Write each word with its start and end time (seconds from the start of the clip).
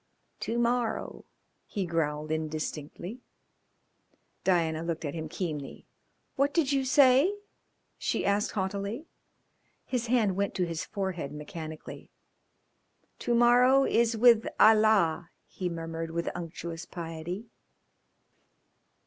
"To 0.39 0.57
morrow" 0.57 1.25
he 1.75 1.85
growled 1.85 2.31
indistinctly. 2.31 3.21
Diana 4.43 4.81
looked 4.81 5.05
at 5.05 5.13
him 5.13 5.29
keenly. 5.29 5.85
"What 6.35 6.55
did 6.55 6.71
you 6.71 6.85
say?" 6.85 7.31
she 7.99 8.25
asked 8.25 8.53
haughtily. 8.53 9.05
His 9.85 10.07
hand 10.07 10.35
went 10.35 10.55
to 10.55 10.65
his 10.65 10.83
forehead 10.83 11.31
mechanically. 11.31 12.09
"To 13.19 13.35
morrow 13.35 13.83
is 13.83 14.17
with 14.17 14.47
Allah!" 14.59 15.29
he 15.45 15.69
murmured 15.69 16.09
with 16.09 16.31
unctuous 16.33 16.85
piety. 16.87 17.45